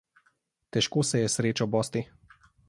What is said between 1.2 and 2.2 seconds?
je s srečo bosti.